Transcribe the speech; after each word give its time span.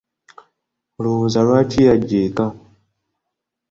Olowooza 0.97 1.39
lwaki 1.45 1.79
yajja 1.87 2.17
eka? 2.27 2.45